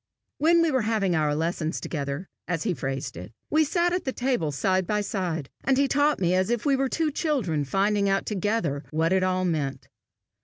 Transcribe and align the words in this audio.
When 0.39 0.63
we 0.63 0.71
were 0.71 0.81
having 0.81 1.15
our 1.15 1.35
lessons 1.35 1.79
together, 1.79 2.27
as 2.47 2.63
he 2.63 2.73
phrased 2.73 3.15
it, 3.15 3.31
we 3.51 3.63
sat 3.63 3.93
at 3.93 4.03
the 4.03 4.11
table 4.11 4.51
side 4.51 4.87
by 4.87 5.01
side, 5.01 5.47
and 5.63 5.77
he 5.77 5.87
taught 5.87 6.19
me 6.19 6.33
as 6.33 6.49
if 6.49 6.65
we 6.65 6.75
were 6.75 6.89
two 6.89 7.11
children 7.11 7.63
finding 7.65 8.09
out 8.09 8.25
together 8.25 8.83
what 8.89 9.13
it 9.13 9.21
all 9.21 9.45
meant. 9.45 9.89